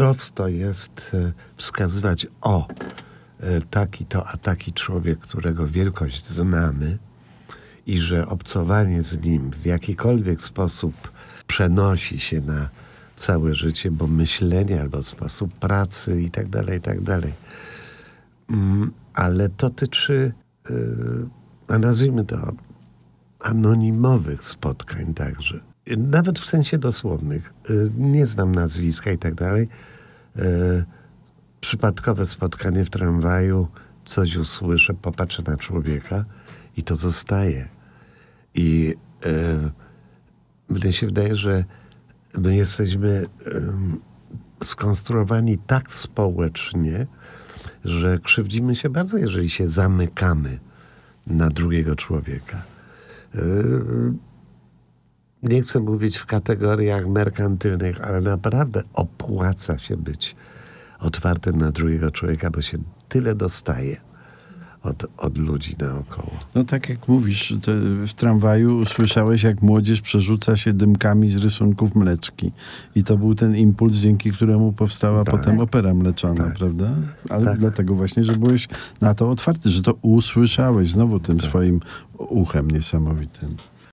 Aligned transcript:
prosto 0.00 0.48
jest 0.48 1.10
e, 1.14 1.32
wskazywać 1.56 2.26
o 2.40 2.68
e, 3.40 3.60
taki 3.60 4.06
to, 4.06 4.26
a 4.26 4.36
taki 4.36 4.72
człowiek, 4.72 5.18
którego 5.18 5.66
wielkość 5.66 6.26
znamy 6.26 6.98
i 7.86 7.98
że 7.98 8.26
obcowanie 8.26 9.02
z 9.02 9.24
nim 9.24 9.50
w 9.50 9.66
jakikolwiek 9.66 10.40
sposób 10.40 11.12
przenosi 11.46 12.20
się 12.20 12.40
na 12.40 12.68
całe 13.16 13.54
życie, 13.54 13.90
bo 13.90 14.06
myślenie 14.06 14.80
albo 14.80 15.02
sposób 15.02 15.54
pracy 15.54 16.22
i 16.22 16.30
tak 16.30 16.48
dalej, 16.48 16.78
i 16.78 16.80
tak 16.80 17.00
dalej. 17.00 17.32
Mm, 18.50 18.92
ale 19.14 19.48
dotyczy, 19.48 20.32
yy, 20.70 21.28
a 21.68 21.78
nazwijmy 21.78 22.24
to, 22.24 22.52
anonimowych 23.40 24.44
spotkań 24.44 25.14
także. 25.14 25.69
Nawet 25.86 26.38
w 26.38 26.44
sensie 26.44 26.78
dosłownych. 26.78 27.52
Yy, 27.68 27.90
nie 27.96 28.26
znam 28.26 28.54
nazwiska 28.54 29.12
i 29.12 29.18
tak 29.18 29.34
dalej. 29.34 29.68
Yy, 30.36 30.42
przypadkowe 31.60 32.26
spotkanie 32.26 32.84
w 32.84 32.90
tramwaju, 32.90 33.68
coś 34.04 34.36
usłyszę, 34.36 34.94
popatrzę 34.94 35.42
na 35.46 35.56
człowieka 35.56 36.24
i 36.76 36.82
to 36.82 36.96
zostaje. 36.96 37.68
I 38.54 38.94
yy, 39.24 39.70
mnie 40.68 40.92
się 40.92 41.06
wydaje, 41.06 41.36
że 41.36 41.64
my 42.38 42.56
jesteśmy 42.56 43.26
skonstruowani 44.64 45.58
tak 45.58 45.92
społecznie, 45.92 47.06
że 47.84 48.18
krzywdzimy 48.18 48.76
się 48.76 48.90
bardzo, 48.90 49.18
jeżeli 49.18 49.50
się 49.50 49.68
zamykamy 49.68 50.58
na 51.26 51.50
drugiego 51.50 51.96
człowieka. 51.96 52.62
Nie 55.42 55.60
chcę 55.62 55.80
mówić 55.80 56.16
w 56.16 56.26
kategoriach 56.26 57.06
merkantylnych, 57.06 58.00
ale 58.00 58.20
naprawdę 58.20 58.82
opłaca 58.94 59.78
się 59.78 59.96
być 59.96 60.36
otwartym 61.00 61.58
na 61.58 61.72
drugiego 61.72 62.10
człowieka, 62.10 62.50
bo 62.50 62.62
się 62.62 62.78
tyle 63.08 63.34
dostaje 63.34 63.96
od, 64.82 65.06
od 65.18 65.38
ludzi 65.38 65.76
naokoło. 65.78 66.30
No 66.54 66.64
tak 66.64 66.88
jak 66.88 67.08
mówisz, 67.08 67.54
w 68.06 68.12
tramwaju 68.12 68.78
usłyszałeś, 68.78 69.42
jak 69.42 69.62
młodzież 69.62 70.00
przerzuca 70.00 70.56
się 70.56 70.72
dymkami 70.72 71.30
z 71.30 71.36
rysunków 71.36 71.94
mleczki. 71.94 72.52
I 72.94 73.04
to 73.04 73.16
był 73.16 73.34
ten 73.34 73.56
impuls, 73.56 73.94
dzięki 73.94 74.32
któremu 74.32 74.72
powstała 74.72 75.24
tak. 75.24 75.34
potem 75.34 75.60
opera 75.60 75.94
mleczana, 75.94 76.44
tak. 76.44 76.54
prawda? 76.54 76.94
Ale 77.28 77.44
tak. 77.44 77.58
dlatego 77.58 77.94
właśnie, 77.94 78.24
że 78.24 78.36
byłeś 78.36 78.68
na 79.00 79.14
to 79.14 79.30
otwarty, 79.30 79.70
że 79.70 79.82
to 79.82 79.94
usłyszałeś 80.02 80.90
znowu 80.90 81.20
tym 81.20 81.38
tak. 81.38 81.48
swoim 81.48 81.80
uchem 82.18 82.70
niesamowitym. 82.70 83.56